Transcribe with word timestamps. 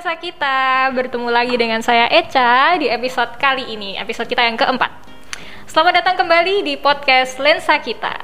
lensa 0.00 0.16
kita, 0.16 0.88
bertemu 0.96 1.28
lagi 1.28 1.60
dengan 1.60 1.84
saya 1.84 2.08
Eca 2.08 2.72
di 2.80 2.88
episode 2.88 3.36
kali 3.36 3.68
ini, 3.68 4.00
episode 4.00 4.32
kita 4.32 4.48
yang 4.48 4.56
keempat. 4.56 4.88
Selamat 5.68 6.00
datang 6.00 6.16
kembali 6.24 6.64
di 6.64 6.80
podcast 6.80 7.36
Lensa 7.36 7.76
Kita. 7.76 8.16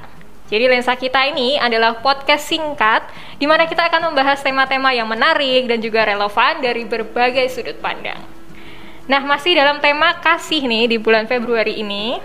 Jadi 0.48 0.72
lensa 0.72 0.96
kita 0.96 1.28
ini 1.28 1.60
adalah 1.60 2.00
podcast 2.00 2.48
singkat 2.48 3.04
di 3.36 3.44
mana 3.44 3.68
kita 3.68 3.92
akan 3.92 4.08
membahas 4.08 4.40
tema-tema 4.40 4.96
yang 4.96 5.04
menarik 5.04 5.68
dan 5.68 5.76
juga 5.84 6.08
relevan 6.08 6.64
dari 6.64 6.88
berbagai 6.88 7.52
sudut 7.52 7.76
pandang. 7.84 8.24
Nah, 9.04 9.20
masih 9.28 9.60
dalam 9.60 9.76
tema 9.76 10.16
kasih 10.16 10.64
nih 10.64 10.88
di 10.88 10.96
bulan 10.96 11.28
Februari 11.28 11.76
ini. 11.76 12.16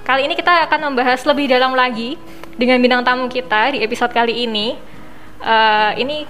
Kali 0.00 0.24
ini 0.24 0.32
kita 0.32 0.64
akan 0.64 0.80
membahas 0.88 1.20
lebih 1.28 1.52
dalam 1.52 1.76
lagi 1.76 2.16
dengan 2.56 2.80
bintang 2.80 3.04
tamu 3.04 3.28
kita 3.28 3.76
di 3.76 3.84
episode 3.84 4.16
kali 4.16 4.48
ini. 4.48 4.80
Uh, 5.44 5.92
ini 6.00 6.24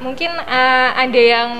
mungkin 0.00 0.32
uh, 0.32 0.90
ada 0.96 1.20
yang 1.20 1.50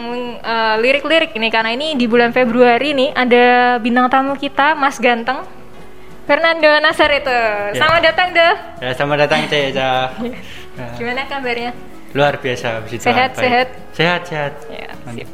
uh, 0.41 0.77
lirik-lirik 0.81 1.37
ini 1.37 1.53
karena 1.53 1.77
ini 1.77 1.95
di 1.95 2.09
bulan 2.09 2.33
Februari 2.33 2.97
nih 2.97 3.13
ada 3.13 3.77
bintang 3.77 4.09
tamu 4.09 4.35
kita 4.35 4.73
Mas 4.73 4.97
Ganteng 4.97 5.45
Fernando 6.25 6.71
Nasar 6.81 7.11
itu. 7.11 7.27
Ya. 7.29 7.75
Selamat 7.75 8.01
datang 8.07 8.29
deh. 8.31 8.55
Ya, 8.81 8.91
selamat 8.95 9.19
datang 9.27 9.41
Cek. 9.51 9.65
ya. 9.77 9.91
Gimana 10.95 11.27
kabarnya? 11.27 11.75
Luar 12.15 12.39
biasa. 12.39 12.87
Sehat, 12.87 13.35
sehat. 13.35 13.69
Sehat, 13.91 14.21
sehat. 14.31 14.53
Ya, 14.71 14.95
sip. 15.11 15.29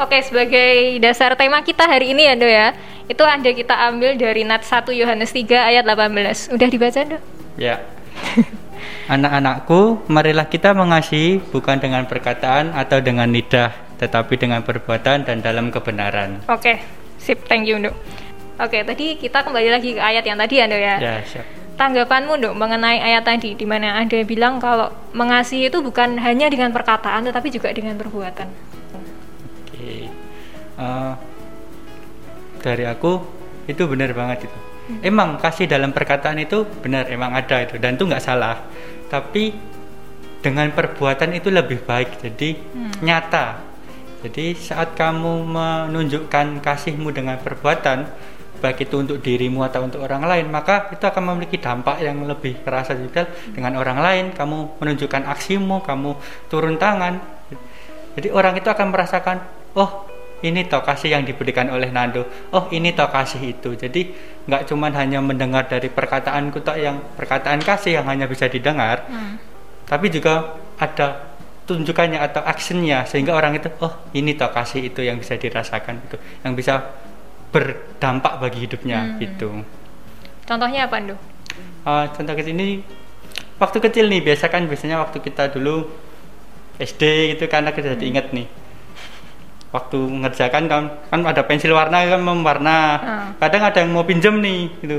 Oke, 0.00 0.16
sebagai 0.24 0.96
dasar 0.96 1.36
tema 1.36 1.60
kita 1.60 1.84
hari 1.84 2.16
ini 2.16 2.24
ya, 2.24 2.34
Do 2.40 2.48
ya. 2.48 2.72
Itu 3.10 3.26
ada 3.26 3.50
kita 3.50 3.74
ambil 3.90 4.14
dari 4.14 4.46
Nat 4.46 4.62
1 4.62 4.86
Yohanes 4.94 5.34
3 5.34 5.50
ayat 5.50 5.82
18. 5.82 6.54
Udah 6.54 6.68
dibaca, 6.70 7.00
Do? 7.02 7.18
Ya. 7.58 7.82
Anak-anakku, 9.10 10.06
marilah 10.06 10.46
kita 10.46 10.70
mengasihi 10.70 11.42
bukan 11.50 11.82
dengan 11.82 12.06
perkataan 12.06 12.70
atau 12.70 13.02
dengan 13.02 13.26
lidah, 13.26 13.74
tetapi 13.98 14.38
dengan 14.38 14.62
perbuatan 14.62 15.26
dan 15.26 15.42
dalam 15.42 15.74
kebenaran. 15.74 16.38
Oke, 16.46 16.78
sip, 17.18 17.42
thank 17.50 17.66
you, 17.66 17.82
Nduk. 17.82 17.98
Oke, 18.62 18.86
tadi 18.86 19.18
kita 19.18 19.42
kembali 19.42 19.68
lagi 19.74 19.98
ke 19.98 20.00
ayat 20.00 20.22
yang 20.22 20.38
tadi, 20.38 20.62
ya, 20.62 20.70
Nduk 20.70 20.78
ya. 20.78 20.96
Ya, 21.02 21.14
siap. 21.26 21.46
Tanggapanmu, 21.82 22.38
Nduk, 22.38 22.54
mengenai 22.54 23.02
ayat 23.02 23.26
tadi, 23.26 23.58
di 23.58 23.66
mana 23.66 23.98
ada 23.98 24.22
bilang 24.22 24.62
kalau 24.62 24.86
mengasihi 25.10 25.66
itu 25.66 25.82
bukan 25.82 26.14
hanya 26.22 26.46
dengan 26.46 26.70
perkataan, 26.70 27.26
tetapi 27.26 27.50
juga 27.50 27.74
dengan 27.74 27.98
perbuatan. 27.98 28.46
Oke, 29.66 30.06
uh, 30.78 31.18
dari 32.60 32.84
aku 32.86 33.20
itu 33.66 33.82
benar 33.88 34.12
banget 34.12 34.46
itu. 34.48 34.58
Hmm. 34.58 35.00
Emang 35.02 35.28
kasih 35.40 35.66
dalam 35.66 35.90
perkataan 35.90 36.38
itu 36.40 36.64
benar, 36.80 37.08
emang 37.08 37.32
ada 37.32 37.64
itu, 37.64 37.80
dan 37.80 37.96
itu 37.96 38.04
nggak 38.06 38.22
salah. 38.22 38.60
Tapi 39.10 39.52
dengan 40.40 40.72
perbuatan 40.72 41.36
itu 41.36 41.52
lebih 41.52 41.84
baik, 41.84 42.20
jadi 42.22 42.56
hmm. 42.56 43.04
nyata 43.04 43.70
jadi 44.20 44.52
saat 44.52 44.92
kamu 45.00 45.48
menunjukkan 45.48 46.60
kasihmu 46.60 47.08
dengan 47.08 47.40
perbuatan, 47.40 48.04
baik 48.60 48.84
itu 48.84 49.00
untuk 49.00 49.16
dirimu 49.24 49.64
atau 49.64 49.88
untuk 49.88 50.04
orang 50.04 50.28
lain, 50.28 50.46
maka 50.52 50.92
itu 50.92 51.00
akan 51.00 51.32
memiliki 51.32 51.56
dampak 51.56 52.04
yang 52.04 52.20
lebih 52.28 52.60
terasa 52.60 52.92
juga 52.92 53.24
dengan 53.48 53.80
orang 53.80 53.96
lain. 53.96 54.24
Kamu 54.36 54.76
menunjukkan 54.76 55.24
aksimu, 55.24 55.80
kamu 55.80 56.20
turun 56.52 56.76
tangan. 56.76 57.16
Jadi 58.20 58.28
orang 58.28 58.60
itu 58.60 58.68
akan 58.68 58.92
merasakan, 58.92 59.40
oh 59.72 60.04
ini 60.40 60.64
toh 60.66 60.80
kasih 60.80 61.14
yang 61.16 61.22
diberikan 61.24 61.68
oleh 61.68 61.92
Nando. 61.92 62.24
Oh 62.52 62.68
ini 62.72 62.96
toh 62.96 63.08
kasih 63.12 63.56
itu. 63.56 63.76
Jadi 63.76 64.12
nggak 64.48 64.68
cuma 64.68 64.88
hanya 64.92 65.20
mendengar 65.20 65.68
dari 65.68 65.92
perkataanku 65.92 66.64
toh 66.64 66.76
yang 66.76 67.00
perkataan 67.14 67.60
kasih 67.60 68.00
yang 68.00 68.06
hanya 68.08 68.24
bisa 68.24 68.48
didengar, 68.48 69.04
hmm. 69.06 69.34
tapi 69.84 70.08
juga 70.08 70.56
ada 70.80 71.30
tunjukannya 71.70 72.18
atau 72.18 72.42
actionnya 72.42 73.06
sehingga 73.06 73.30
orang 73.30 73.62
itu 73.62 73.70
oh 73.78 73.94
ini 74.10 74.34
toh 74.34 74.50
kasih 74.50 74.90
itu 74.90 75.06
yang 75.06 75.22
bisa 75.22 75.38
dirasakan 75.38 76.02
itu 76.02 76.16
yang 76.42 76.58
bisa 76.58 76.82
berdampak 77.54 78.42
bagi 78.42 78.66
hidupnya 78.66 79.06
hmm. 79.06 79.16
gitu 79.22 79.62
contohnya 80.50 80.90
apa 80.90 80.98
Ndo? 80.98 81.14
Uh, 81.86 82.10
contoh 82.10 82.34
kecil 82.34 82.58
ini 82.58 82.82
waktu 83.62 83.78
kecil 83.78 84.10
nih 84.10 84.18
biasa 84.18 84.50
kan 84.50 84.66
biasanya 84.66 84.98
waktu 84.98 85.22
kita 85.22 85.54
dulu 85.54 85.86
SD 86.82 87.36
gitu 87.38 87.46
karena 87.46 87.70
kita 87.70 87.94
jadi 87.94 88.02
hmm. 88.02 88.10
inget 88.10 88.26
nih 88.34 88.46
waktu 89.70 89.98
ngerjakan 89.98 90.66
kan 90.66 90.82
kan 91.10 91.20
ada 91.22 91.42
pensil 91.46 91.74
warna 91.74 92.02
kan 92.06 92.20
mewarna. 92.22 92.78
Hmm. 92.98 93.28
kadang 93.38 93.62
ada 93.62 93.78
yang 93.82 93.90
mau 93.94 94.02
pinjem 94.02 94.34
nih 94.42 94.60
gitu. 94.82 94.98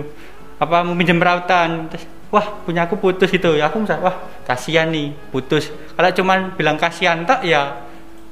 Apa 0.60 0.84
mau 0.88 0.96
pinjem 0.96 1.20
rautan. 1.20 1.92
Terus 1.92 2.08
wah 2.32 2.48
punya 2.64 2.88
aku 2.88 2.96
putus 2.96 3.28
itu 3.36 3.60
ya 3.60 3.68
aku 3.68 3.84
misalnya 3.84 4.08
wah 4.08 4.16
kasihan 4.48 4.88
nih 4.88 5.12
putus. 5.30 5.68
Kalau 5.70 6.10
cuman 6.16 6.56
bilang 6.56 6.80
kasihan 6.80 7.28
tak 7.28 7.44
ya 7.44 7.84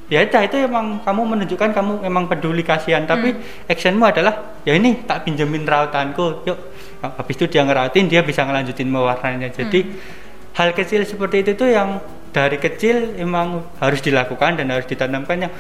ya 0.10 0.26
itu 0.26 0.34
itu 0.42 0.58
emang 0.66 1.04
kamu 1.06 1.22
menunjukkan 1.38 1.70
kamu 1.76 1.94
emang 2.08 2.26
peduli 2.32 2.64
kasihan. 2.64 3.04
Tapi 3.04 3.36
hmm. 3.36 3.72
actionmu 3.72 4.08
adalah 4.08 4.64
ya 4.64 4.80
ini 4.80 5.04
tak 5.04 5.28
pinjemin 5.28 5.68
rautanku. 5.68 6.48
Yuk. 6.48 6.60
Habis 7.00 7.36
itu 7.40 7.46
dia 7.48 7.64
ngerautin 7.64 8.08
dia 8.08 8.24
bisa 8.24 8.48
ngelanjutin 8.48 8.88
mewarnanya. 8.88 9.52
Jadi 9.52 9.80
hmm. 9.84 10.56
hal 10.56 10.72
kecil 10.72 11.04
seperti 11.04 11.44
itu 11.44 11.52
tuh 11.56 11.72
yang 11.72 12.00
dari 12.30 12.62
kecil 12.62 13.18
emang 13.18 13.66
harus 13.82 14.00
dilakukan 14.06 14.62
dan 14.62 14.70
harus 14.70 14.86
ditanamkan 14.86 15.50
yang 15.50 15.54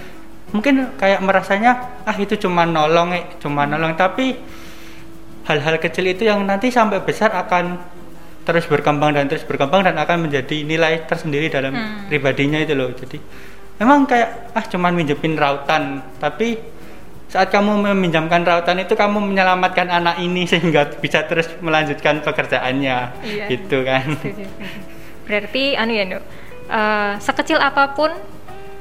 mungkin 0.50 0.98
kayak 0.98 1.22
merasanya 1.22 2.02
ah 2.06 2.16
itu 2.18 2.38
cuma 2.38 2.66
nolong 2.66 3.14
eh 3.14 3.24
cuma 3.42 3.66
nolong. 3.66 3.94
Tapi 3.94 4.38
hal-hal 5.50 5.76
kecil 5.82 6.06
itu 6.10 6.30
yang 6.30 6.46
nanti 6.46 6.70
sampai 6.70 7.02
besar 7.02 7.34
akan 7.34 7.78
terus 8.46 8.66
berkembang 8.66 9.14
dan 9.14 9.30
terus 9.30 9.46
berkembang 9.46 9.86
dan 9.86 9.98
akan 9.98 10.30
menjadi 10.30 10.66
nilai 10.66 11.06
tersendiri 11.06 11.54
dalam 11.54 11.74
hmm. 11.74 12.09
pribadinya 12.09 12.58
itu 12.62 12.74
loh. 12.74 12.90
Jadi 12.94 13.18
memang 13.82 14.09
kayak 14.09 14.54
ah 14.58 14.66
cuman 14.66 14.94
minjemin 14.94 15.38
rautan. 15.38 16.02
Tapi 16.18 16.58
saat 17.30 17.54
kamu 17.54 17.94
meminjamkan 17.94 18.42
rautan 18.42 18.82
itu 18.82 18.98
kamu 18.98 19.22
menyelamatkan 19.22 19.86
anak 19.86 20.18
ini 20.18 20.50
sehingga 20.50 20.98
bisa 20.98 21.30
terus 21.30 21.46
melanjutkan 21.62 22.26
pekerjaannya. 22.26 22.98
Iya. 23.22 23.46
gitu 23.54 23.86
kan. 23.86 24.18
Berarti 25.30 25.78
anu 25.78 25.94
ya 25.94 26.06
Nuk 26.09 26.26
uh, 26.70 27.14
sekecil 27.20 27.58
apa 27.58 27.98
pun 27.98 28.14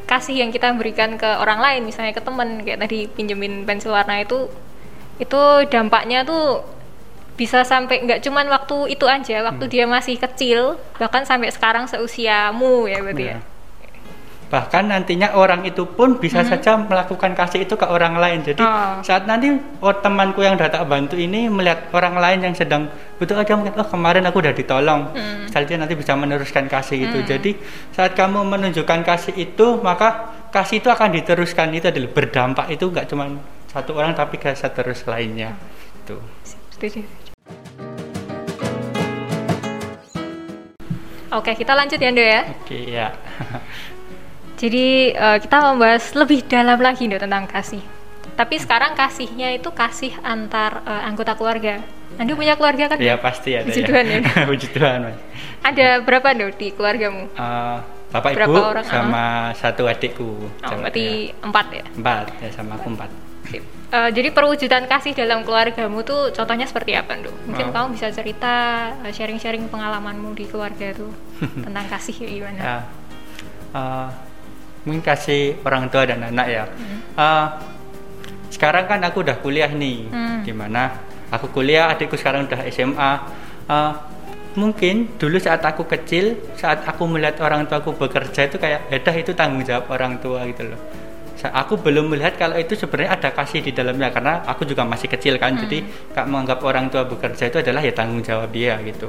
kasih 0.08 0.40
yang 0.40 0.50
kita 0.50 0.72
berikan 0.72 1.20
ke 1.20 1.28
orang 1.38 1.60
lain 1.60 1.84
misalnya 1.84 2.16
ke 2.16 2.22
teman 2.24 2.64
kayak 2.64 2.80
tadi 2.80 3.12
pinjemin 3.12 3.68
pensil 3.68 3.92
warna 3.92 4.24
itu 4.24 4.48
itu 5.20 5.42
dampaknya 5.68 6.24
tuh 6.24 6.64
bisa 7.36 7.62
sampai 7.62 8.02
nggak 8.02 8.24
cuman 8.24 8.50
waktu 8.50 8.98
itu 8.98 9.06
aja 9.06 9.46
waktu 9.46 9.64
hmm. 9.68 9.72
dia 9.72 9.84
masih 9.86 10.16
kecil 10.18 10.80
bahkan 10.96 11.22
sampai 11.22 11.52
sekarang 11.54 11.86
seusiamu 11.86 12.88
ya 12.90 12.98
berarti 13.04 13.24
ya. 13.30 13.36
ya 13.36 13.57
bahkan 14.48 14.88
nantinya 14.88 15.36
orang 15.36 15.68
itu 15.68 15.84
pun 15.84 16.16
bisa 16.16 16.40
hmm. 16.40 16.48
saja 16.48 16.80
melakukan 16.80 17.36
kasih 17.36 17.68
itu 17.68 17.76
ke 17.76 17.84
orang 17.84 18.16
lain 18.16 18.40
jadi 18.40 18.60
oh. 18.64 19.04
saat 19.04 19.28
nanti 19.28 19.52
oh, 19.84 19.92
temanku 20.00 20.40
yang 20.40 20.56
datang 20.56 20.88
bantu 20.88 21.20
ini 21.20 21.52
melihat 21.52 21.92
orang 21.92 22.16
lain 22.16 22.40
yang 22.48 22.54
sedang 22.56 22.88
butuh 23.20 23.36
aja 23.36 23.52
mungkin 23.60 23.76
oh 23.76 23.84
kemarin 23.84 24.24
aku 24.24 24.40
udah 24.40 24.56
ditolong 24.56 25.12
hmm. 25.12 25.52
misalnya 25.52 25.84
nanti 25.84 25.94
bisa 26.00 26.16
meneruskan 26.16 26.64
kasih 26.64 26.96
itu 26.96 27.18
hmm. 27.20 27.28
jadi 27.28 27.50
saat 27.92 28.16
kamu 28.16 28.40
menunjukkan 28.48 29.04
kasih 29.04 29.36
itu 29.36 29.84
maka 29.84 30.32
kasih 30.48 30.80
itu 30.80 30.88
akan 30.88 31.12
diteruskan 31.12 31.68
itu 31.76 31.92
adalah 31.92 32.08
berdampak 32.08 32.72
itu 32.72 32.88
nggak 32.88 33.04
cuma 33.04 33.28
satu 33.68 34.00
orang 34.00 34.16
tapi 34.16 34.40
ke 34.40 34.48
terus 34.56 35.04
lainnya 35.04 35.52
itu 36.08 36.16
Oke, 41.28 41.52
kita 41.52 41.76
lanjut 41.76 42.00
ya, 42.00 42.08
Ndo 42.08 42.24
ya. 42.24 42.40
Oke, 42.56 42.78
ya. 42.88 43.12
Jadi 44.58 45.14
uh, 45.14 45.38
kita 45.38 45.56
membahas 45.62 46.04
lebih 46.18 46.42
dalam 46.50 46.82
lagi 46.82 47.06
Ndo 47.06 47.22
tentang 47.22 47.46
kasih. 47.46 47.78
Tapi 48.34 48.58
sekarang 48.58 48.98
kasihnya 48.98 49.54
itu 49.54 49.70
kasih 49.70 50.14
antar 50.26 50.82
uh, 50.82 51.06
anggota 51.06 51.38
keluarga. 51.38 51.78
Anda 52.18 52.34
punya 52.34 52.58
keluarga 52.58 52.90
kan? 52.90 52.98
Iya 52.98 53.14
pasti 53.22 53.54
ada. 53.54 53.70
Puji 53.70 53.82
Tuhan 53.86 54.04
ya. 54.10 54.18
Puji 54.50 54.66
Tuhan 54.74 54.98
mas. 55.06 55.18
Ada 55.62 56.02
berapa 56.02 56.34
Ndo 56.34 56.50
di 56.58 56.74
keluargamu? 56.74 57.30
Uh, 57.38 57.78
bapak 58.10 58.34
berapa 58.34 58.50
ibu 58.50 58.58
orang 58.58 58.86
sama 58.86 59.24
uh? 59.24 59.42
satu 59.54 59.86
adikku. 59.86 60.30
Oh, 60.50 60.70
berarti 60.82 61.30
ya. 61.30 61.46
empat 61.46 61.66
ya? 61.70 61.84
Empat 61.94 62.26
ya 62.42 62.50
sama 62.50 62.74
aku 62.74 62.98
empat. 62.98 63.10
Uh, 63.88 64.12
jadi 64.12 64.28
perwujudan 64.36 64.84
kasih 64.84 65.16
dalam 65.16 65.40
keluargamu 65.46 66.04
tuh 66.04 66.28
contohnya 66.34 66.68
seperti 66.68 66.92
apa, 66.98 67.16
Nduk? 67.16 67.32
Mungkin 67.48 67.66
oh. 67.68 67.72
kamu 67.72 67.86
bisa 67.96 68.12
cerita 68.12 68.52
sharing-sharing 69.08 69.70
pengalamanmu 69.72 70.36
di 70.36 70.44
keluarga 70.44 70.92
tuh 70.92 71.08
tentang 71.64 71.86
kasih 71.88 72.26
ya 72.26 72.28
gimana? 72.28 72.58
Ya. 72.60 72.78
Uh, 73.72 74.08
mungkin 74.88 75.04
kasih 75.04 75.60
orang 75.68 75.92
tua 75.92 76.08
dan 76.08 76.24
anak 76.24 76.46
ya. 76.48 76.64
Hmm. 76.64 76.98
Uh, 77.12 77.46
sekarang 78.48 78.88
kan 78.88 79.04
aku 79.04 79.20
udah 79.20 79.36
kuliah 79.44 79.68
nih, 79.68 80.08
hmm. 80.08 80.48
di 80.48 80.52
mana 80.56 80.96
aku 81.28 81.52
kuliah, 81.52 81.92
adikku 81.92 82.16
sekarang 82.16 82.48
udah 82.48 82.64
SMA. 82.72 83.12
Uh, 83.68 83.92
mungkin 84.56 85.20
dulu 85.20 85.36
saat 85.36 85.60
aku 85.60 85.84
kecil, 85.84 86.40
saat 86.56 86.88
aku 86.88 87.04
melihat 87.04 87.44
orang 87.44 87.68
tua 87.68 87.84
aku 87.84 87.92
bekerja 87.92 88.48
itu 88.48 88.56
kayak, 88.56 88.88
ya 88.88 89.12
itu 89.12 89.36
tanggung 89.36 89.60
jawab 89.62 89.92
orang 89.92 90.16
tua 90.16 90.48
gitu 90.48 90.72
loh 90.72 90.80
aku 91.46 91.78
belum 91.78 92.10
melihat 92.10 92.34
kalau 92.34 92.58
itu 92.58 92.74
sebenarnya 92.74 93.14
ada 93.14 93.30
kasih 93.30 93.62
di 93.62 93.70
dalamnya 93.70 94.10
karena 94.10 94.42
aku 94.42 94.66
juga 94.66 94.82
masih 94.82 95.06
kecil 95.06 95.38
kan 95.38 95.54
hmm. 95.54 95.62
jadi 95.62 95.78
kak 96.10 96.26
menganggap 96.26 96.58
orang 96.66 96.90
tua 96.90 97.06
bekerja 97.06 97.46
itu 97.46 97.62
adalah 97.62 97.78
ya 97.78 97.94
tanggung 97.94 98.26
jawab 98.26 98.50
dia 98.50 98.74
gitu 98.82 99.06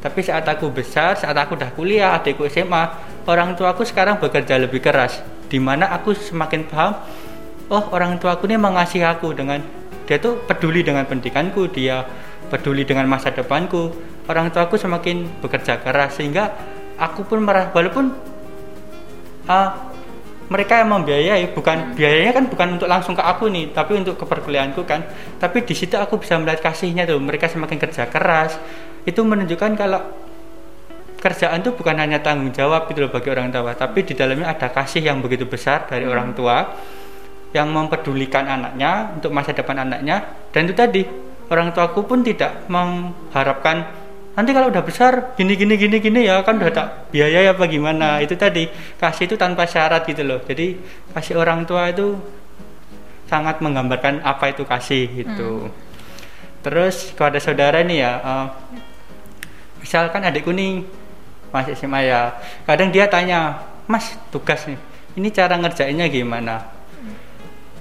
tapi 0.00 0.24
saat 0.24 0.48
aku 0.48 0.72
besar 0.72 1.12
saat 1.12 1.36
aku 1.36 1.60
udah 1.60 1.70
kuliah 1.76 2.16
adikku 2.16 2.48
SMA 2.48 2.88
orang 3.28 3.52
tuaku 3.52 3.84
sekarang 3.84 4.16
bekerja 4.16 4.56
lebih 4.56 4.80
keras. 4.80 5.20
Di 5.50 5.60
mana 5.60 5.92
aku 5.92 6.16
semakin 6.16 6.64
paham 6.64 6.96
oh 7.68 7.84
orang 7.92 8.16
tuaku 8.16 8.48
ini 8.48 8.56
mengasihi 8.56 9.04
aku 9.04 9.36
dengan 9.36 9.60
dia 10.08 10.16
tuh 10.16 10.40
peduli 10.48 10.80
dengan 10.82 11.04
pendidikanku 11.04 11.68
dia 11.68 12.02
peduli 12.48 12.88
dengan 12.88 13.04
masa 13.06 13.28
depanku. 13.28 13.92
Orang 14.24 14.48
tuaku 14.54 14.80
semakin 14.80 15.42
bekerja 15.44 15.82
keras 15.84 16.16
sehingga 16.16 16.54
aku 16.96 17.28
pun 17.28 17.44
merasa 17.44 17.68
walaupun 17.76 18.14
uh, 19.50 19.70
mereka 20.50 20.82
yang 20.82 20.90
membiayai 20.90 21.54
bukan 21.54 21.94
biayanya 21.94 22.34
kan 22.34 22.44
bukan 22.50 22.68
untuk 22.74 22.90
langsung 22.90 23.14
ke 23.14 23.22
aku 23.22 23.46
nih 23.46 23.70
tapi 23.70 23.94
untuk 23.94 24.18
ke 24.18 24.26
perkuliahanku 24.26 24.82
kan. 24.82 25.06
Tapi 25.38 25.62
di 25.62 25.74
situ 25.78 25.94
aku 25.94 26.18
bisa 26.18 26.34
melihat 26.42 26.58
kasihnya 26.58 27.06
tuh 27.06 27.22
mereka 27.22 27.46
semakin 27.46 27.78
kerja 27.78 28.10
keras. 28.10 28.58
Itu 29.06 29.22
menunjukkan 29.22 29.78
kalau 29.78 30.02
kerjaan 31.22 31.62
itu 31.62 31.70
bukan 31.70 31.96
hanya 32.02 32.18
tanggung 32.18 32.50
jawab 32.50 32.90
gitu 32.90 33.06
loh 33.06 33.12
bagi 33.12 33.28
orang 33.28 33.52
tua 33.52 33.76
tapi 33.76 34.08
di 34.08 34.16
dalamnya 34.16 34.56
ada 34.56 34.72
kasih 34.72 35.04
yang 35.04 35.20
begitu 35.20 35.44
besar 35.44 35.84
dari 35.84 36.08
hmm. 36.08 36.12
orang 36.16 36.28
tua 36.32 36.56
yang 37.52 37.68
mempedulikan 37.70 38.46
anaknya 38.46 39.14
untuk 39.14 39.30
masa 39.30 39.54
depan 39.54 39.86
anaknya. 39.86 40.22
Dan 40.50 40.66
itu 40.66 40.74
tadi 40.74 41.02
orang 41.50 41.70
tuaku 41.70 42.06
pun 42.06 42.26
tidak 42.26 42.66
mengharapkan 42.66 43.99
nanti 44.30 44.50
kalau 44.54 44.70
udah 44.70 44.82
besar 44.86 45.34
gini 45.34 45.58
gini 45.58 45.74
gini 45.74 45.96
gini 45.98 46.20
ya 46.30 46.40
kan 46.46 46.54
udah 46.54 46.70
tak 46.70 46.86
biaya 47.10 47.50
ya 47.50 47.50
apa 47.50 47.66
gimana. 47.66 48.18
Hmm. 48.18 48.24
itu 48.24 48.34
tadi 48.38 48.70
kasih 48.98 49.26
itu 49.26 49.34
tanpa 49.34 49.66
syarat 49.66 50.06
gitu 50.06 50.22
loh. 50.22 50.38
Jadi 50.46 50.78
kasih 51.14 51.34
orang 51.38 51.66
tua 51.66 51.90
itu 51.90 52.14
sangat 53.26 53.62
menggambarkan 53.62 54.22
apa 54.22 54.50
itu 54.50 54.62
kasih 54.66 55.06
gitu. 55.22 55.70
Hmm. 55.70 55.88
terus 56.60 57.16
kepada 57.16 57.40
saudara 57.40 57.80
nih 57.80 58.04
ya 58.04 58.12
uh, 58.20 58.46
misalkan 59.80 60.20
adikku 60.28 60.52
nih 60.52 60.84
masih 61.48 61.72
SMA 61.72 62.04
ya 62.04 62.36
kadang 62.68 62.92
dia 62.92 63.08
tanya 63.08 63.64
mas 63.88 64.12
tugas 64.28 64.68
nih 64.68 64.76
ini 65.16 65.32
cara 65.32 65.56
ngerjainnya 65.58 66.06
gimana? 66.06 66.62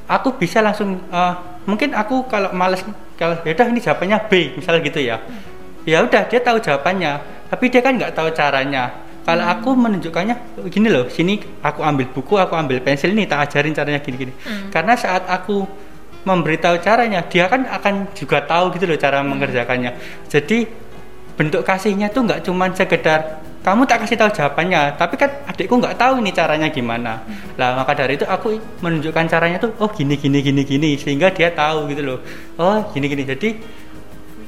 Aku 0.10 0.34
bisa 0.34 0.64
langsung 0.64 1.06
uh, 1.14 1.62
mungkin 1.70 1.94
aku 1.94 2.26
kalau 2.26 2.50
males 2.56 2.82
kalau 3.14 3.38
ya 3.46 3.54
udah 3.54 3.68
ini 3.70 3.80
jawabannya 3.84 4.18
B 4.26 4.58
misalnya 4.58 4.82
gitu 4.82 5.02
ya. 5.06 5.22
Hmm 5.22 5.49
ya 5.90 6.06
udah 6.06 6.24
dia 6.30 6.40
tahu 6.40 6.62
jawabannya 6.62 7.14
tapi 7.50 7.66
dia 7.74 7.82
kan 7.82 7.98
nggak 7.98 8.14
tahu 8.14 8.30
caranya 8.30 8.94
kalau 9.26 9.46
hmm. 9.46 9.54
aku 9.58 9.70
menunjukkannya 9.74 10.36
gini 10.70 10.88
loh 10.90 11.06
sini 11.10 11.42
aku 11.66 11.82
ambil 11.82 12.06
buku 12.14 12.38
aku 12.38 12.54
ambil 12.54 12.78
pensil 12.86 13.10
ini 13.10 13.26
tak 13.26 13.50
ajarin 13.50 13.74
caranya 13.74 14.00
gini-gini 14.02 14.34
hmm. 14.34 14.70
karena 14.70 14.94
saat 14.94 15.26
aku 15.26 15.66
memberitahu 16.30 16.78
caranya 16.84 17.26
dia 17.26 17.50
kan 17.50 17.66
akan 17.66 18.14
juga 18.14 18.46
tahu 18.46 18.70
gitu 18.78 18.86
loh 18.86 18.98
cara 19.02 19.22
hmm. 19.22 19.28
mengerjakannya 19.34 19.92
jadi 20.30 20.70
bentuk 21.34 21.66
kasihnya 21.66 22.12
tuh 22.14 22.28
nggak 22.28 22.46
cuma 22.46 22.70
sekedar 22.76 23.42
kamu 23.60 23.84
tak 23.84 24.08
kasih 24.08 24.16
tahu 24.16 24.32
jawabannya 24.32 24.96
tapi 24.96 25.16
kan 25.20 25.30
adikku 25.48 25.76
nggak 25.76 25.96
tahu 26.00 26.24
ini 26.24 26.32
caranya 26.32 26.68
gimana 26.72 27.24
hmm. 27.24 27.60
lah 27.60 27.76
maka 27.76 27.92
dari 27.96 28.16
itu 28.16 28.24
aku 28.30 28.56
menunjukkan 28.84 29.26
caranya 29.26 29.58
tuh 29.58 29.72
oh 29.80 29.90
gini 29.92 30.16
gini 30.16 30.40
gini 30.40 30.62
gini 30.64 30.90
sehingga 30.96 31.32
dia 31.32 31.52
tahu 31.52 31.90
gitu 31.92 32.02
loh 32.04 32.20
oh 32.60 32.80
gini 32.92 33.06
gini 33.08 33.24
jadi 33.28 33.50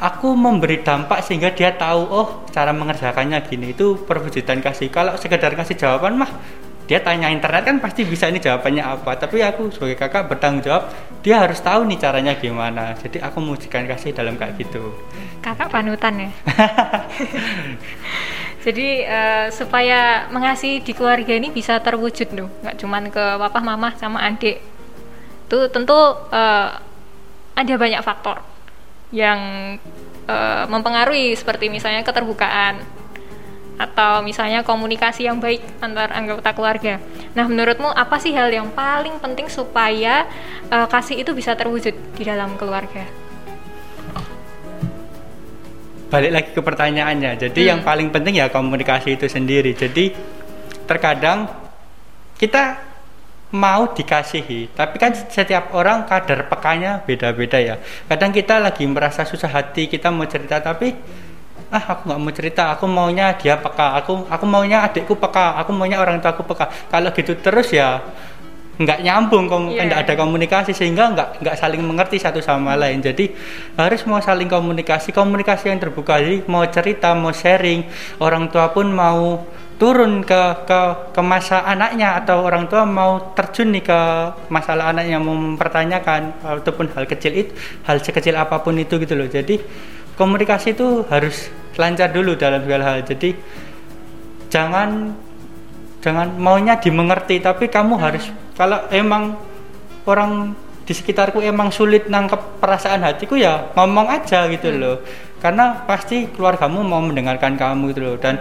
aku 0.01 0.33
memberi 0.33 0.81
dampak 0.81 1.21
sehingga 1.21 1.53
dia 1.53 1.77
tahu 1.77 2.01
oh 2.09 2.27
cara 2.50 2.74
mengerjakannya 2.74 3.38
gini 3.45 3.77
itu 3.77 4.01
perwujudan 4.01 4.57
kasih. 4.57 4.89
Kalau 4.89 5.13
sekedar 5.21 5.53
kasih 5.53 5.77
jawaban 5.77 6.18
mah 6.18 6.31
dia 6.89 7.00
tanya 7.00 7.31
internet 7.31 7.63
kan 7.63 7.77
pasti 7.77 8.03
bisa 8.03 8.25
ini 8.25 8.42
jawabannya 8.42 8.81
apa. 8.81 9.13
Tapi 9.21 9.45
aku 9.45 9.69
sebagai 9.69 10.01
kakak 10.01 10.25
bertanggung 10.25 10.65
jawab 10.65 10.89
dia 11.21 11.38
harus 11.38 11.62
tahu 11.62 11.86
nih 11.86 12.01
caranya 12.01 12.33
gimana. 12.33 12.98
Jadi 12.98 13.21
aku 13.21 13.38
mengujikan 13.45 13.86
kasih 13.86 14.18
dalam 14.18 14.42
kayak 14.42 14.57
gitu. 14.57 14.89
Kakak 15.45 15.69
panutan 15.69 16.18
ya? 16.18 16.30
Jadi 18.65 19.06
uh, 19.06 19.47
supaya 19.54 20.30
mengasihi 20.33 20.86
di 20.86 20.94
keluarga 20.97 21.33
ini 21.33 21.54
bisa 21.54 21.77
terwujud 21.77 22.30
loh. 22.33 22.50
Nggak 22.65 22.75
cuman 22.81 23.04
ke 23.13 23.25
papa 23.38 23.62
mama 23.62 23.94
sama 24.01 24.25
adik. 24.25 24.65
Itu 25.45 25.69
tentu 25.69 25.94
uh, 25.94 26.69
ada 27.54 27.74
banyak 27.77 28.01
faktor 28.01 28.50
yang 29.12 29.40
uh, 30.28 30.66
mempengaruhi 30.72 31.36
seperti 31.36 31.68
misalnya 31.68 32.02
keterbukaan 32.04 32.80
atau 33.81 34.22
misalnya 34.22 34.62
komunikasi 34.62 35.25
yang 35.25 35.42
baik 35.42 35.66
antar 35.81 36.13
anggota 36.13 36.54
keluarga. 36.54 37.02
Nah, 37.34 37.50
menurutmu 37.50 37.90
apa 37.90 38.22
sih 38.22 38.30
hal 38.30 38.54
yang 38.54 38.69
paling 38.72 39.18
penting 39.18 39.50
supaya 39.50 40.30
uh, 40.69 40.86
kasih 40.86 41.25
itu 41.25 41.34
bisa 41.34 41.58
terwujud 41.58 41.96
di 42.13 42.24
dalam 42.24 42.54
keluarga? 42.62 43.02
Balik 46.14 46.31
lagi 46.31 46.50
ke 46.54 46.62
pertanyaannya. 46.62 47.31
Jadi 47.40 47.62
hmm. 47.66 47.69
yang 47.74 47.80
paling 47.81 48.14
penting 48.14 48.38
ya 48.38 48.54
komunikasi 48.54 49.18
itu 49.18 49.25
sendiri. 49.25 49.74
Jadi 49.74 50.14
terkadang 50.86 51.50
kita 52.38 52.91
mau 53.51 53.92
dikasihi. 53.92 54.71
Tapi 54.71 54.95
kan 54.95 55.12
setiap 55.13 55.75
orang 55.75 56.07
kadar 56.07 56.48
pekanya 56.48 57.03
beda-beda 57.03 57.59
ya. 57.59 57.75
Kadang 58.07 58.31
kita 58.31 58.59
lagi 58.59 58.88
merasa 58.88 59.27
susah 59.27 59.51
hati 59.51 59.92
kita 59.92 60.07
mau 60.12 60.27
cerita 60.27 60.63
tapi 60.63 60.95
ah 61.71 61.83
aku 61.95 62.12
nggak 62.12 62.19
mau 62.19 62.31
cerita 62.36 62.63
aku 62.75 62.83
maunya 62.83 63.31
dia 63.39 63.56
peka 63.56 63.95
aku 63.95 64.27
aku 64.27 64.44
maunya 64.44 64.83
adikku 64.83 65.15
peka 65.15 65.56
aku 65.56 65.71
maunya 65.71 66.00
orang 66.00 66.19
tua 66.19 66.36
aku 66.36 66.44
peka. 66.48 66.68
Kalau 66.92 67.12
gitu 67.12 67.36
terus 67.39 67.71
ya 67.71 68.00
nggak 68.79 69.03
nyambung 69.03 69.45
kom 69.51 69.68
yeah. 69.68 69.91
ada 69.91 70.15
komunikasi 70.15 70.71
sehingga 70.71 71.12
nggak 71.12 71.44
nggak 71.44 71.56
saling 71.59 71.83
mengerti 71.83 72.18
satu 72.18 72.39
sama 72.39 72.79
lain. 72.79 73.03
Jadi 73.03 73.29
harus 73.75 74.01
mau 74.07 74.23
saling 74.23 74.47
komunikasi. 74.47 75.12
Komunikasi 75.12 75.69
yang 75.69 75.79
terbuka. 75.81 76.18
Jadi 76.21 76.47
mau 76.47 76.63
cerita 76.69 77.12
mau 77.12 77.35
sharing 77.35 77.85
orang 78.23 78.47
tua 78.47 78.71
pun 78.71 78.88
mau 78.89 79.44
turun 79.81 80.21
ke 80.21 80.41
ke 80.69 80.79
ke 81.09 81.21
masa 81.25 81.65
anaknya 81.65 82.21
atau 82.21 82.45
orang 82.45 82.69
tua 82.69 82.85
mau 82.85 83.33
terjun 83.33 83.73
nih 83.73 83.81
ke 83.81 84.00
masalah 84.53 84.94
anaknya 84.94 85.18
mau 85.18 85.33
mempertanyakan 85.33 86.38
ataupun 86.45 86.94
hal 86.94 87.09
kecil 87.09 87.33
itu 87.33 87.51
hal 87.89 87.97
sekecil 87.97 88.38
apa 88.38 88.62
pun 88.62 88.77
itu 88.77 89.01
gitu 89.01 89.18
loh. 89.18 89.25
Jadi 89.25 89.57
komunikasi 90.15 90.77
itu 90.77 91.01
harus 91.09 91.50
lancar 91.81 92.13
dulu 92.13 92.38
dalam 92.38 92.62
segala 92.62 92.94
hal. 92.94 93.01
Jadi 93.01 93.33
jangan 94.53 95.18
jangan 96.01 96.33
maunya 96.38 96.77
dimengerti 96.77 97.42
tapi 97.42 97.69
kamu 97.69 97.97
hmm. 97.97 98.04
harus 98.04 98.25
kalau 98.61 98.85
emang 98.94 99.41
orang 100.06 100.53
di 100.85 100.94
sekitarku 100.94 101.41
emang 101.41 101.73
sulit 101.73 102.06
nangkep 102.06 102.61
perasaan 102.61 103.01
hatiku 103.01 103.33
ya 103.33 103.73
ngomong 103.73 104.06
aja 104.06 104.45
gitu 104.53 104.69
hmm. 104.69 104.77
loh. 104.77 104.97
Karena 105.41 105.81
pasti 105.89 106.30
keluargamu 106.30 106.85
mau 106.85 107.01
mendengarkan 107.01 107.57
kamu 107.57 107.97
gitu 107.97 108.01
loh. 108.06 108.15
Dan 108.21 108.37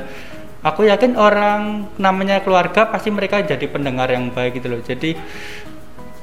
aku 0.61 0.85
yakin 0.85 1.17
orang 1.17 1.89
namanya 1.97 2.45
keluarga 2.45 2.85
pasti 2.93 3.09
mereka 3.09 3.41
jadi 3.41 3.65
pendengar 3.65 4.13
yang 4.13 4.29
baik 4.29 4.61
gitu 4.61 4.69
loh. 4.77 4.85
Jadi 4.85 5.17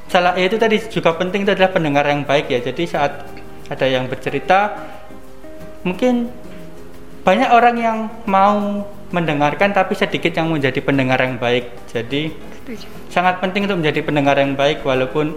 salah 0.06 0.38
ya 0.38 0.46
itu 0.46 0.62
tadi 0.62 0.78
juga 0.86 1.18
penting 1.18 1.42
itu 1.42 1.50
adalah 1.58 1.74
pendengar 1.74 2.06
yang 2.06 2.22
baik 2.22 2.46
ya. 2.54 2.62
Jadi 2.62 2.86
saat 2.86 3.26
ada 3.66 3.86
yang 3.90 4.06
bercerita 4.06 4.78
mungkin 5.82 6.30
banyak 7.26 7.50
orang 7.50 7.76
yang 7.82 7.98
mau 8.30 8.86
mendengarkan 9.10 9.72
tapi 9.72 9.96
sedikit 9.96 10.36
yang 10.36 10.52
menjadi 10.52 10.80
pendengar 10.84 11.18
yang 11.20 11.40
baik. 11.40 11.72
Jadi 11.88 12.32
Setuju. 12.34 12.86
sangat 13.08 13.40
penting 13.40 13.64
untuk 13.64 13.80
menjadi 13.80 14.00
pendengar 14.04 14.36
yang 14.36 14.52
baik 14.52 14.84
walaupun 14.84 15.36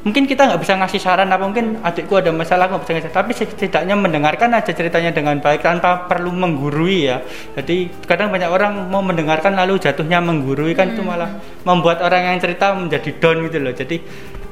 mungkin 0.00 0.24
kita 0.24 0.48
nggak 0.48 0.60
bisa 0.64 0.80
ngasih 0.80 0.96
saran 0.96 1.28
apa 1.28 1.44
mungkin 1.44 1.76
adikku 1.84 2.16
ada 2.16 2.32
masalah 2.32 2.72
nggak 2.72 2.88
bisa 2.88 2.92
ngasih 2.96 3.12
tapi 3.12 3.30
setidaknya 3.36 3.92
mendengarkan 4.00 4.48
aja 4.56 4.72
ceritanya 4.72 5.12
dengan 5.12 5.36
baik 5.44 5.60
tanpa 5.60 6.08
perlu 6.08 6.32
menggurui 6.32 7.12
ya. 7.12 7.20
Jadi 7.56 7.92
kadang 8.08 8.32
banyak 8.32 8.48
orang 8.48 8.88
mau 8.88 9.04
mendengarkan 9.04 9.52
lalu 9.52 9.76
jatuhnya 9.76 10.24
menggurui 10.24 10.72
kan 10.72 10.88
hmm. 10.88 10.94
itu 10.96 11.02
malah 11.04 11.30
membuat 11.68 12.00
orang 12.00 12.32
yang 12.32 12.36
cerita 12.40 12.72
menjadi 12.72 13.10
down 13.20 13.44
gitu 13.48 13.58
loh. 13.60 13.74
Jadi 13.76 13.96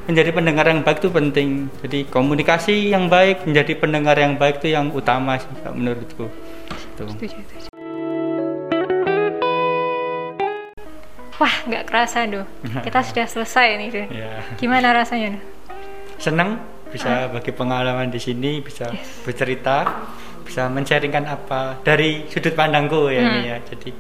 menjadi 0.09 0.31
pendengar 0.33 0.65
yang 0.69 0.81
baik 0.81 1.05
itu 1.05 1.09
penting. 1.13 1.49
Jadi 1.85 1.99
komunikasi 2.09 2.93
yang 2.93 3.13
baik 3.13 3.45
menjadi 3.45 3.73
pendengar 3.77 4.17
yang 4.17 4.41
baik 4.41 4.61
itu 4.65 4.73
yang 4.73 4.89
utama 4.93 5.37
sih 5.37 5.49
menurutku. 5.73 6.29
Itu. 6.97 7.05
Wah, 11.39 11.55
nggak 11.71 11.85
kerasa 11.87 12.27
doh. 12.27 12.47
Kita 12.87 13.01
sudah 13.07 13.27
selesai 13.31 13.69
nih, 13.79 13.89
doh. 13.95 14.07
Yeah. 14.11 14.39
Gimana 14.59 14.91
rasanya, 14.91 15.39
doh? 15.39 15.45
Senang 16.19 16.59
bisa 16.91 17.31
bagi 17.31 17.55
pengalaman 17.55 18.11
di 18.11 18.19
sini, 18.19 18.59
bisa 18.59 18.91
yes. 18.91 19.23
bercerita, 19.23 19.87
bisa 20.43 20.67
mencaringkan 20.67 21.29
apa 21.29 21.79
dari 21.85 22.27
sudut 22.27 22.57
pandangku 22.57 23.13
ya 23.13 23.23
hmm. 23.23 23.29
ini 23.29 23.41
ya. 23.47 23.57
Jadi 23.63 23.91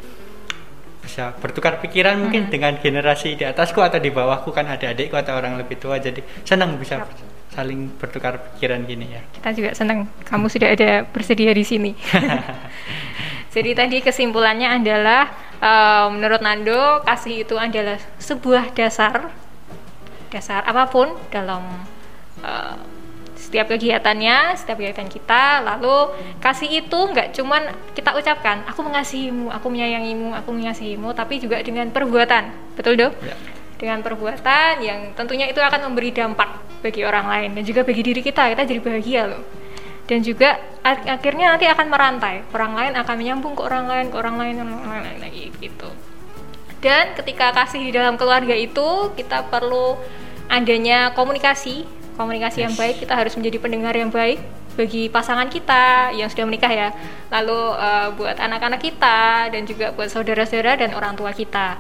bisa 0.99 1.31
bertukar 1.39 1.79
pikiran 1.79 2.19
hmm. 2.19 2.23
mungkin 2.27 2.43
dengan 2.51 2.75
generasi 2.81 3.39
di 3.39 3.45
atasku 3.47 3.81
atau 3.81 4.03
di 4.03 4.11
bawahku 4.11 4.51
kan 4.51 4.67
ada 4.67 4.91
adikku 4.91 5.15
atau 5.15 5.39
orang 5.39 5.61
lebih 5.61 5.79
tua. 5.79 6.01
Jadi 6.03 6.25
senang 6.43 6.75
bisa 6.75 7.07
saling 7.53 7.91
bertukar 7.97 8.39
pikiran 8.55 8.87
gini 8.87 9.19
ya. 9.19 9.23
Kita 9.35 9.51
juga 9.51 9.71
senang 9.75 10.07
kamu 10.25 10.47
sudah 10.47 10.69
ada 10.73 11.03
bersedia 11.05 11.53
di 11.53 11.65
sini. 11.65 11.91
Jadi 13.49 13.71
tadi 13.73 13.97
kesimpulannya 14.05 14.81
adalah 14.81 15.33
uh, 15.59 16.07
menurut 16.13 16.45
Nando 16.45 17.01
kasih 17.05 17.49
itu 17.49 17.57
adalah 17.57 17.97
sebuah 18.21 18.77
dasar 18.77 19.33
dasar 20.29 20.61
apa 20.69 20.85
pun 20.93 21.09
dalam 21.33 21.65
uh, 22.45 22.77
setiap 23.39 23.73
kegiatannya, 23.73 24.61
setiap 24.61 24.77
kegiatan 24.77 25.09
kita, 25.09 25.65
lalu 25.65 26.13
kasih 26.37 26.85
itu 26.85 26.99
nggak 26.99 27.33
cuman 27.33 27.73
kita 27.97 28.13
ucapkan, 28.13 28.61
aku 28.69 28.85
mengasihimu, 28.85 29.49
aku 29.49 29.73
menyayangimu, 29.73 30.37
aku 30.37 30.53
mengasihimu, 30.53 31.17
tapi 31.17 31.41
juga 31.41 31.63
dengan 31.65 31.89
perbuatan, 31.89 32.77
betul 32.77 32.99
dong? 32.99 33.15
Ya. 33.25 33.33
Dengan 33.79 34.03
perbuatan 34.05 34.83
yang 34.85 35.17
tentunya 35.17 35.49
itu 35.49 35.63
akan 35.63 35.89
memberi 35.89 36.13
dampak 36.13 36.61
bagi 36.83 37.07
orang 37.07 37.25
lain 37.31 37.51
dan 37.57 37.63
juga 37.65 37.87
bagi 37.87 38.03
diri 38.05 38.21
kita, 38.21 38.53
kita 38.53 38.69
jadi 38.69 38.81
bahagia 38.85 39.23
loh. 39.33 39.43
Dan 40.09 40.25
juga 40.25 40.57
ak- 40.81 41.05
akhirnya 41.05 41.53
nanti 41.53 41.69
akan 41.69 41.87
merantai, 41.93 42.41
orang 42.57 42.73
lain 42.73 42.93
akan 42.97 43.15
menyambung 43.21 43.53
ke 43.53 43.61
orang 43.61 43.85
lain, 43.85 44.07
ke 44.09 44.17
orang 44.17 44.41
lain, 44.41 44.55
ke 44.57 44.65
orang 44.89 45.05
lain 45.05 45.21
lagi 45.21 45.45
gitu. 45.61 45.89
Dan 46.81 47.13
ketika 47.13 47.53
kasih 47.53 47.85
di 47.85 47.93
dalam 47.93 48.17
keluarga 48.17 48.57
itu 48.57 49.13
kita 49.13 49.45
perlu 49.53 50.01
adanya 50.49 51.13
komunikasi, 51.13 51.85
komunikasi 52.17 52.65
yang 52.65 52.73
Yes. 52.73 52.81
baik. 52.81 52.95
Kita 53.05 53.15
harus 53.21 53.37
menjadi 53.37 53.61
pendengar 53.61 53.93
yang 53.93 54.09
baik 54.09 54.41
bagi 54.81 55.11
pasangan 55.13 55.51
kita 55.53 56.15
yang 56.17 56.31
sudah 56.33 56.47
menikah 56.49 56.73
ya. 56.73 56.89
Lalu 57.29 57.61
eh, 57.77 58.09
buat 58.17 58.37
anak-anak 58.41 58.81
kita 58.81 59.53
dan 59.53 59.63
juga 59.69 59.93
buat 59.93 60.09
saudara-saudara 60.09 60.81
dan 60.81 60.97
orang 60.97 61.13
tua 61.21 61.37
kita. 61.37 61.77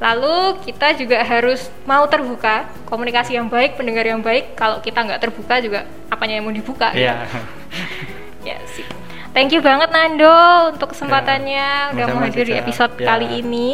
Lalu 0.00 0.60
kita 0.68 0.96
juga 1.00 1.20
harus 1.24 1.68
mau 1.84 2.04
terbuka, 2.08 2.68
komunikasi 2.88 3.36
yang 3.40 3.48
baik, 3.48 3.80
pendengar 3.80 4.04
yang 4.04 4.20
baik. 4.20 4.52
Kalau 4.52 4.84
kita 4.84 5.00
nggak 5.00 5.20
terbuka 5.20 5.60
juga 5.64 5.88
apanya 6.12 6.40
yang 6.40 6.44
mau 6.44 6.52
dibuka? 6.52 6.92
Iya. 6.92 7.24
Ya 7.24 7.59
sih. 8.74 8.86
Thank 9.30 9.54
you 9.54 9.62
banget 9.62 9.94
Nando 9.94 10.74
untuk 10.74 10.90
kesempatannya 10.90 11.94
udah 11.94 12.02
sama-sama, 12.02 12.14
menghadiri 12.18 12.52
Cica. 12.56 12.62
episode 12.66 12.92
Ya. 12.98 13.06
kali 13.14 13.28
ini. 13.38 13.68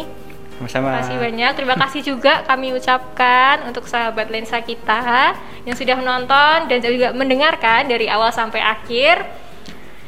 Sama-sama. 0.57 0.89
Terima 0.89 1.01
kasih 1.01 1.17
banyak. 1.21 1.51
Terima 1.57 1.77
kasih 1.77 2.01
juga 2.05 2.33
kami 2.45 2.67
ucapkan 2.77 3.57
untuk 3.69 3.85
sahabat 3.89 4.29
lensa 4.29 4.61
kita 4.61 5.33
yang 5.65 5.77
sudah 5.77 5.97
menonton 5.97 6.69
dan 6.69 6.79
juga 6.81 7.13
mendengarkan 7.13 7.89
dari 7.89 8.09
awal 8.09 8.33
sampai 8.33 8.61
akhir. 8.61 9.25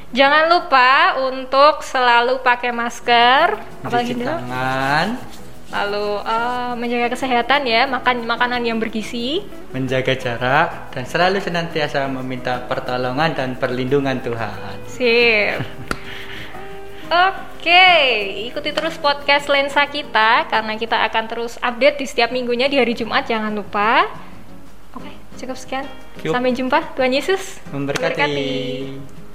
Jangan 0.09 0.49
lupa 0.49 1.21
untuk 1.29 1.85
selalu 1.85 2.41
pakai 2.41 2.73
masker, 2.73 3.61
apalagi 3.85 4.17
Cuci 4.17 4.25
tangan, 4.25 5.07
lalu 5.69 6.25
eh, 6.25 6.73
menjaga 6.81 7.13
kesehatan 7.13 7.69
ya, 7.69 7.85
makan 7.85 8.25
makanan 8.25 8.63
yang 8.65 8.81
bergizi. 8.81 9.45
menjaga 9.69 10.17
jarak, 10.17 10.93
dan 10.97 11.05
selalu 11.05 11.45
senantiasa 11.45 12.09
meminta 12.09 12.65
pertolongan 12.65 13.37
dan 13.37 13.55
perlindungan 13.61 14.17
Tuhan. 14.25 14.77
Sip. 14.89 15.61
Oke, 17.09 17.89
ikuti 18.49 18.69
terus 18.73 19.01
podcast 19.01 19.49
lensa 19.49 19.89
kita 19.89 20.45
karena 20.49 20.77
kita 20.77 21.05
akan 21.09 21.25
terus 21.25 21.57
update 21.61 22.01
di 22.01 22.07
setiap 22.09 22.33
minggunya 22.33 22.69
di 22.69 22.77
hari 22.77 22.93
Jumat. 22.93 23.25
Jangan 23.25 23.53
lupa. 23.53 24.09
Oke, 24.93 25.13
cukup 25.41 25.57
sekian. 25.57 25.85
Yuk. 26.21 26.33
Sampai 26.37 26.53
jumpa. 26.53 26.97
Tuhan 26.97 27.13
Yesus 27.13 27.61
Memberkati. 27.73 29.28